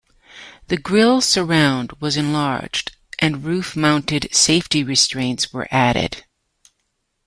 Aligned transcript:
The 0.69 0.77
grill 0.77 1.21
surround 1.21 1.91
was 1.99 2.17
enlarged, 2.17 2.97
and 3.19 3.43
roof 3.45 3.75
mounted 3.75 4.33
safety 4.33 4.83
restraints 4.83 5.53
were 5.53 5.67
added. 5.69 6.23